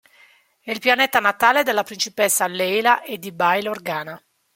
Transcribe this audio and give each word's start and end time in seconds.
È 0.61 0.71
il 0.71 0.79
pianeta 0.79 1.19
natale 1.19 1.61
della 1.61 1.83
Principessa 1.83 2.47
Leila 2.47 3.03
e 3.03 3.19
di 3.19 3.31
Bail 3.31 3.67
Organa. 3.67 4.19